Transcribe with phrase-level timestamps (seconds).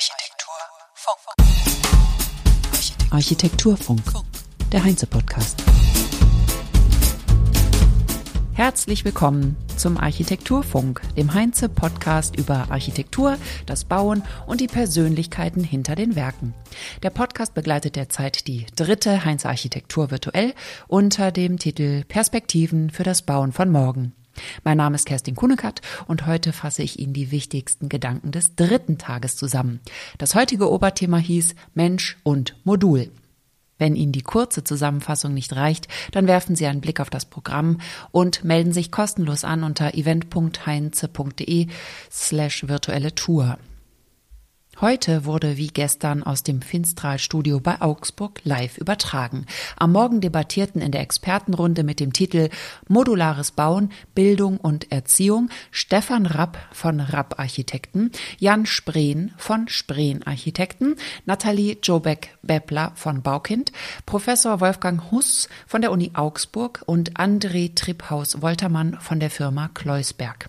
[0.00, 1.36] Architekturfunk.
[3.12, 4.02] Architekturfunk,
[4.72, 5.62] der Heinze-Podcast.
[8.54, 13.36] Herzlich willkommen zum Architekturfunk, dem Heinze-Podcast über Architektur,
[13.66, 16.54] das Bauen und die Persönlichkeiten hinter den Werken.
[17.02, 20.54] Der Podcast begleitet derzeit die dritte Heinze Architektur virtuell
[20.88, 24.14] unter dem Titel Perspektiven für das Bauen von morgen.
[24.64, 28.98] Mein Name ist Kerstin Kunekat und heute fasse ich Ihnen die wichtigsten Gedanken des dritten
[28.98, 29.80] Tages zusammen.
[30.18, 33.10] Das heutige Oberthema hieß Mensch und Modul.
[33.78, 37.78] Wenn Ihnen die kurze Zusammenfassung nicht reicht, dann werfen Sie einen Blick auf das Programm
[38.12, 41.66] und melden sich kostenlos an unter event.heinze.de
[42.10, 43.58] slash virtuelle Tour.
[44.80, 49.44] Heute wurde wie gestern aus dem Finstral-Studio bei Augsburg live übertragen.
[49.76, 52.48] Am Morgen debattierten in der Expertenrunde mit dem Titel
[52.88, 60.96] Modulares Bauen, Bildung und Erziehung Stefan Rapp von Rapp Architekten, Jan Spreen von Spreen Architekten,
[61.26, 63.72] Nathalie Jobeck-Beppler von Baukind,
[64.06, 70.48] Professor Wolfgang Huss von der Uni Augsburg und André Tripphaus-Woltermann von der Firma Kleusberg.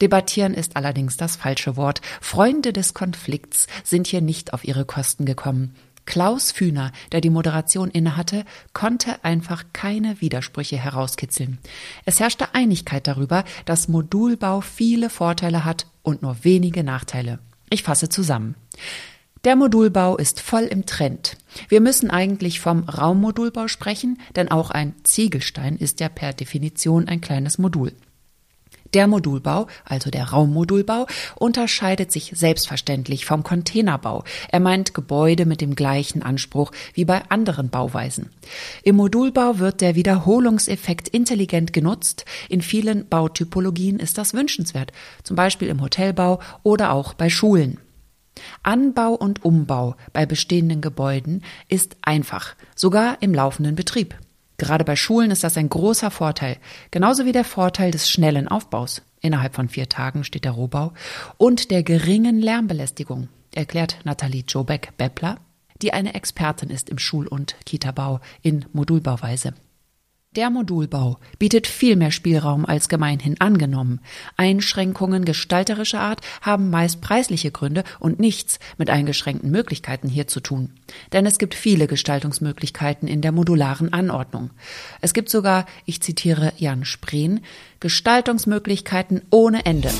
[0.00, 2.00] Debattieren ist allerdings das falsche Wort.
[2.20, 5.74] Freunde des Konflikts sind hier nicht auf ihre Kosten gekommen.
[6.06, 11.58] Klaus Fühner, der die Moderation innehatte, konnte einfach keine Widersprüche herauskitzeln.
[12.06, 17.40] Es herrschte Einigkeit darüber, dass Modulbau viele Vorteile hat und nur wenige Nachteile.
[17.68, 18.54] Ich fasse zusammen.
[19.44, 21.36] Der Modulbau ist voll im Trend.
[21.68, 27.20] Wir müssen eigentlich vom Raummodulbau sprechen, denn auch ein Ziegelstein ist ja per Definition ein
[27.20, 27.92] kleines Modul.
[28.94, 34.24] Der Modulbau, also der Raummodulbau, unterscheidet sich selbstverständlich vom Containerbau.
[34.50, 38.30] Er meint Gebäude mit dem gleichen Anspruch wie bei anderen Bauweisen.
[38.82, 42.24] Im Modulbau wird der Wiederholungseffekt intelligent genutzt.
[42.48, 44.92] In vielen Bautypologien ist das wünschenswert,
[45.22, 47.78] zum Beispiel im Hotelbau oder auch bei Schulen.
[48.62, 54.14] Anbau und Umbau bei bestehenden Gebäuden ist einfach, sogar im laufenden Betrieb.
[54.58, 56.58] Gerade bei Schulen ist das ein großer Vorteil,
[56.90, 59.02] genauso wie der Vorteil des schnellen Aufbaus.
[59.20, 60.92] Innerhalb von vier Tagen steht der Rohbau
[61.36, 65.38] und der geringen Lärmbelästigung, erklärt Nathalie Jobeck-Beppler,
[65.80, 69.54] die eine Expertin ist im Schul- und Kitabau in Modulbauweise.
[70.36, 74.00] Der Modulbau bietet viel mehr Spielraum als gemeinhin angenommen.
[74.36, 80.74] Einschränkungen gestalterischer Art haben meist preisliche Gründe und nichts mit eingeschränkten Möglichkeiten hier zu tun.
[81.14, 84.50] Denn es gibt viele Gestaltungsmöglichkeiten in der modularen Anordnung.
[85.00, 87.40] Es gibt sogar, ich zitiere Jan Spreen,
[87.80, 89.90] Gestaltungsmöglichkeiten ohne Ende.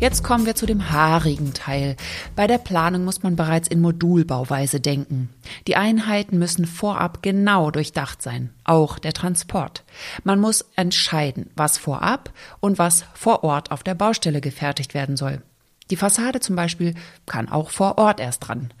[0.00, 1.94] Jetzt kommen wir zu dem haarigen Teil.
[2.34, 5.28] Bei der Planung muss man bereits in Modulbauweise denken.
[5.66, 9.84] Die Einheiten müssen vorab genau durchdacht sein, auch der Transport.
[10.24, 15.42] Man muss entscheiden, was vorab und was vor Ort auf der Baustelle gefertigt werden soll.
[15.90, 16.94] Die Fassade zum Beispiel
[17.26, 18.72] kann auch vor Ort erst dran.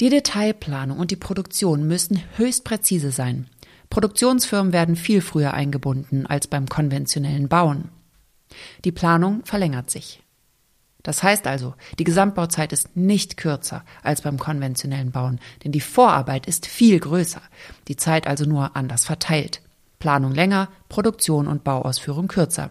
[0.00, 3.46] Die Detailplanung und die Produktion müssen höchst präzise sein.
[3.88, 7.90] Produktionsfirmen werden viel früher eingebunden als beim konventionellen Bauen.
[8.84, 10.23] Die Planung verlängert sich.
[11.04, 16.46] Das heißt also, die Gesamtbauzeit ist nicht kürzer als beim konventionellen Bauen, denn die Vorarbeit
[16.46, 17.42] ist viel größer,
[17.86, 19.60] die Zeit also nur anders verteilt.
[20.00, 22.70] Planung länger, Produktion und Bauausführung kürzer.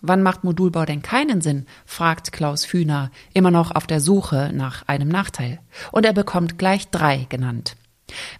[0.00, 1.66] Wann macht Modulbau denn keinen Sinn?
[1.84, 5.60] fragt Klaus Fühner, immer noch auf der Suche nach einem Nachteil.
[5.90, 7.76] Und er bekommt gleich drei genannt.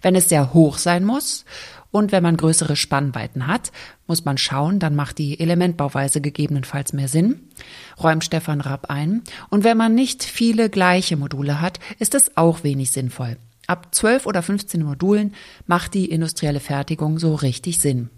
[0.01, 1.45] Wenn es sehr hoch sein muss
[1.93, 3.71] und wenn man größere Spannweiten hat,
[4.07, 7.39] muss man schauen, dann macht die Elementbauweise gegebenenfalls mehr Sinn,
[8.01, 9.21] räumt Stefan Rapp ein.
[9.51, 13.37] Und wenn man nicht viele gleiche Module hat, ist es auch wenig sinnvoll.
[13.67, 15.35] Ab 12 oder 15 Modulen
[15.67, 18.09] macht die industrielle Fertigung so richtig Sinn.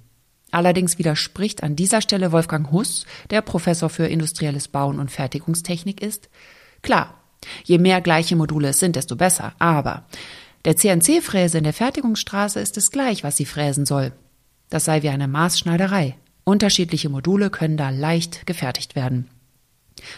[0.52, 6.30] Allerdings widerspricht an dieser Stelle Wolfgang Huss, der Professor für industrielles Bauen und Fertigungstechnik ist.
[6.82, 7.16] Klar,
[7.66, 9.54] je mehr gleiche Module es sind, desto besser.
[9.60, 10.06] Aber
[10.66, 14.12] der CNC-Fräse in der Fertigungsstraße ist es gleich, was sie fräsen soll.
[14.70, 16.16] Das sei wie eine Maßschneiderei.
[16.44, 19.30] Unterschiedliche Module können da leicht gefertigt werden.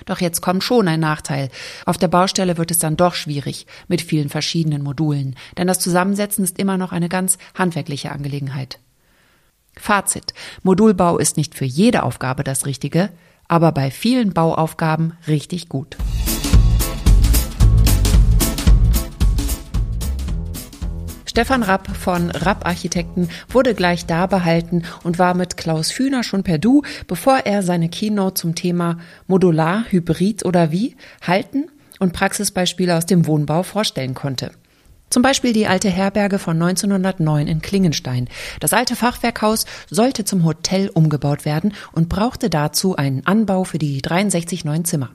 [0.05, 1.49] Doch jetzt kommt schon ein Nachteil.
[1.85, 6.43] Auf der Baustelle wird es dann doch schwierig mit vielen verschiedenen Modulen, denn das Zusammensetzen
[6.43, 8.79] ist immer noch eine ganz handwerkliche Angelegenheit.
[9.75, 10.33] Fazit.
[10.63, 13.09] Modulbau ist nicht für jede Aufgabe das Richtige,
[13.47, 15.97] aber bei vielen Bauaufgaben richtig gut.
[21.37, 26.41] Stefan Rapp von Rapp Architekten wurde gleich da behalten und war mit Klaus Fühner schon
[26.41, 28.97] per Du, bevor er seine Keynote zum Thema
[29.27, 31.65] Modular, Hybrid oder wie halten
[31.99, 34.49] und Praxisbeispiele aus dem Wohnbau vorstellen konnte.
[35.11, 38.27] Zum Beispiel die alte Herberge von 1909 in Klingenstein.
[38.59, 44.01] Das alte Fachwerkhaus sollte zum Hotel umgebaut werden und brauchte dazu einen Anbau für die
[44.01, 45.11] 63 neuen Zimmer.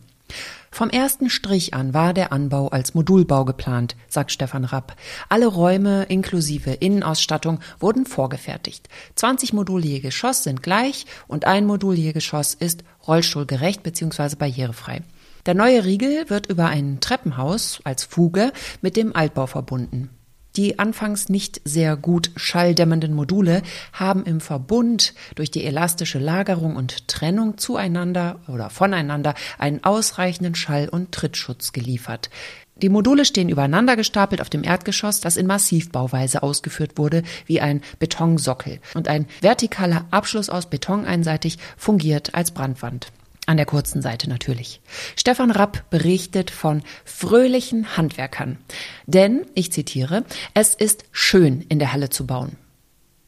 [0.75, 4.97] Vom ersten Strich an war der Anbau als Modulbau geplant, sagt Stefan Rapp.
[5.29, 8.89] Alle Räume inklusive Innenausstattung wurden vorgefertigt.
[9.17, 14.35] 20 Module je Geschoss sind gleich und ein Modul je Geschoss ist rollstuhlgerecht bzw.
[14.37, 15.03] barrierefrei.
[15.45, 20.09] Der neue Riegel wird über ein Treppenhaus als Fuge mit dem Altbau verbunden.
[20.56, 23.62] Die anfangs nicht sehr gut schalldämmenden Module
[23.93, 30.90] haben im Verbund durch die elastische Lagerung und Trennung zueinander oder voneinander einen ausreichenden Schall-
[30.90, 32.28] und Trittschutz geliefert.
[32.76, 37.81] Die Module stehen übereinander gestapelt auf dem Erdgeschoss, das in Massivbauweise ausgeführt wurde, wie ein
[37.99, 38.81] Betonsockel.
[38.94, 43.12] Und ein vertikaler Abschluss aus Beton einseitig fungiert als Brandwand.
[43.47, 44.81] An der kurzen Seite natürlich.
[45.17, 48.59] Stefan Rapp berichtet von fröhlichen Handwerkern.
[49.06, 50.25] Denn, ich zitiere,
[50.55, 52.56] es ist schön, in der Halle zu bauen.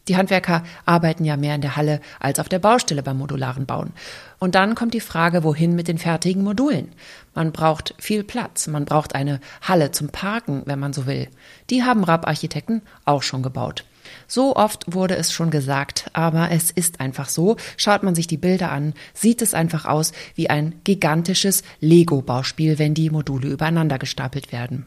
[0.07, 3.93] Die Handwerker arbeiten ja mehr in der Halle als auf der Baustelle beim modularen Bauen.
[4.39, 6.93] Und dann kommt die Frage, wohin mit den fertigen Modulen?
[7.35, 11.29] Man braucht viel Platz, man braucht eine Halle zum Parken, wenn man so will.
[11.71, 13.85] Die haben Rapp-Architekten auch schon gebaut.
[14.27, 17.57] So oft wurde es schon gesagt, aber es ist einfach so.
[17.77, 22.95] Schaut man sich die Bilder an, sieht es einfach aus wie ein gigantisches Lego-Bauspiel, wenn
[22.95, 24.87] die Module übereinander gestapelt werden.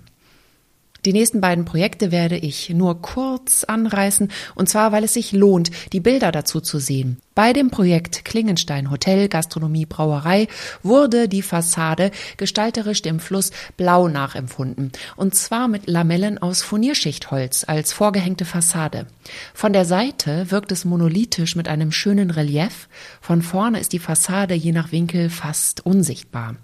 [1.08, 5.72] Die nächsten beiden Projekte werde ich nur kurz anreißen, und zwar, weil es sich lohnt,
[5.94, 7.22] die Bilder dazu zu sehen.
[7.34, 10.50] Bei dem Projekt Klingenstein Hotel, Gastronomie, Brauerei
[10.84, 17.94] wurde die Fassade gestalterisch dem Fluss Blau nachempfunden, und zwar mit Lamellen aus Furnierschichtholz als
[17.94, 19.08] vorgehängte Fassade.
[19.54, 22.90] Von der Seite wirkt es monolithisch mit einem schönen Relief,
[23.22, 26.58] von vorne ist die Fassade je nach Winkel fast unsichtbar.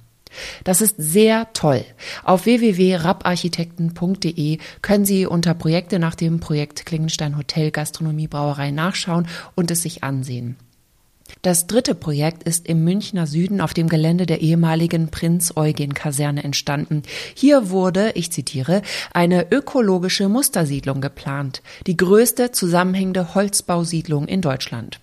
[0.63, 1.83] Das ist sehr toll.
[2.23, 9.71] Auf www.rapparchitekten.de können Sie unter Projekte nach dem Projekt Klingenstein Hotel Gastronomie Brauerei nachschauen und
[9.71, 10.57] es sich ansehen.
[11.41, 17.03] Das dritte Projekt ist im Münchner Süden auf dem Gelände der ehemaligen Prinz-Eugen-Kaserne entstanden.
[17.33, 18.81] Hier wurde, ich zitiere,
[19.13, 24.99] eine ökologische Mustersiedlung geplant, die größte zusammenhängende Holzbausiedlung in Deutschland.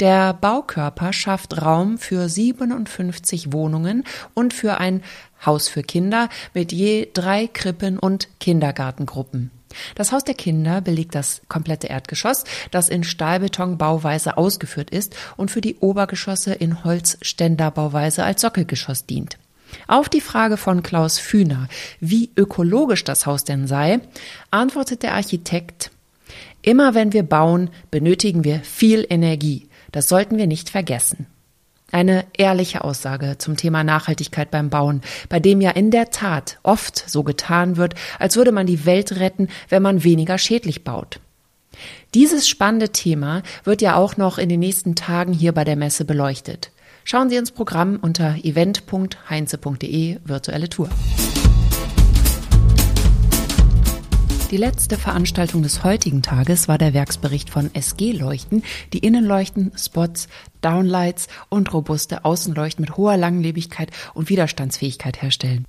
[0.00, 4.04] Der Baukörper schafft Raum für 57 Wohnungen
[4.34, 5.02] und für ein
[5.44, 9.50] Haus für Kinder mit je drei Krippen und Kindergartengruppen.
[9.94, 15.60] Das Haus der Kinder belegt das komplette Erdgeschoss, das in Stahlbetonbauweise ausgeführt ist und für
[15.60, 19.38] die Obergeschosse in Holzständerbauweise als Sockelgeschoss dient.
[19.86, 21.68] Auf die Frage von Klaus Fühner,
[22.00, 24.00] wie ökologisch das Haus denn sei,
[24.50, 25.90] antwortet der Architekt,
[26.62, 29.68] Immer wenn wir bauen, benötigen wir viel Energie.
[29.92, 31.26] Das sollten wir nicht vergessen.
[31.90, 35.00] Eine ehrliche Aussage zum Thema Nachhaltigkeit beim Bauen,
[35.30, 39.18] bei dem ja in der Tat oft so getan wird, als würde man die Welt
[39.18, 41.20] retten, wenn man weniger schädlich baut.
[42.14, 46.04] Dieses spannende Thema wird ja auch noch in den nächsten Tagen hier bei der Messe
[46.04, 46.72] beleuchtet.
[47.04, 50.90] Schauen Sie ins Programm unter event.heinze.de virtuelle Tour.
[54.50, 58.62] Die letzte Veranstaltung des heutigen Tages war der Werksbericht von SG Leuchten,
[58.94, 60.26] die Innenleuchten, Spots,
[60.62, 65.66] Downlights und robuste Außenleuchten mit hoher Langlebigkeit und Widerstandsfähigkeit herstellen.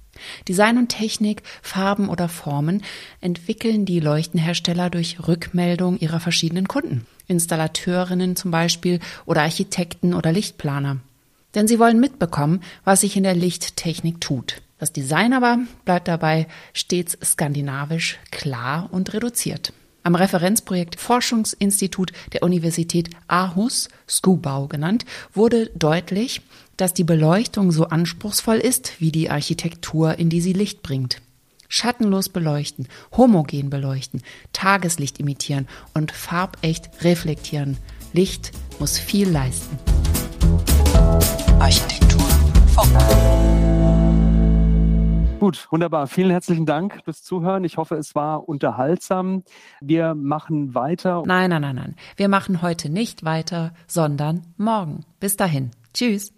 [0.48, 2.82] Design und Technik, Farben oder Formen
[3.20, 10.98] entwickeln die Leuchtenhersteller durch Rückmeldung ihrer verschiedenen Kunden, Installateurinnen zum Beispiel oder Architekten oder Lichtplaner.
[11.54, 14.62] Denn sie wollen mitbekommen, was sich in der Lichttechnik tut.
[14.80, 19.74] Das Design aber bleibt dabei stets skandinavisch, klar und reduziert.
[20.04, 26.42] Am Referenzprojekt Forschungsinstitut der Universität Aarhus, SCUBAU genannt, wurde deutlich,
[26.78, 31.22] dass die Beleuchtung so anspruchsvoll ist wie die Architektur, in die sie Licht bringt.
[31.68, 37.78] Schattenlos beleuchten, homogen beleuchten, Tageslicht imitieren und farbecht reflektieren.
[38.14, 39.78] Licht muss viel leisten.
[41.60, 42.28] Architektur
[42.74, 43.79] Funk.
[45.40, 46.08] Gut, wunderbar.
[46.08, 47.64] Vielen herzlichen Dank fürs Zuhören.
[47.64, 49.44] Ich hoffe, es war unterhaltsam.
[49.80, 51.24] Wir machen weiter.
[51.26, 51.96] Nein, nein, nein, nein.
[52.18, 55.06] Wir machen heute nicht weiter, sondern morgen.
[55.22, 55.72] Bis dahin.
[55.94, 56.34] Tschüss.